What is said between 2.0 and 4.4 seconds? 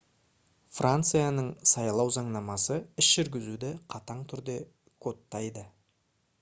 заңнамасы іс жүргізуді қатаң